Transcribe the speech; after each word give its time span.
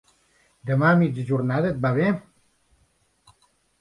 Demà 0.69 0.87
a 0.91 0.95
mitja 1.01 1.27
jornada, 1.31 1.73
et 1.75 1.79
va 1.85 1.93
bé? 1.99 2.09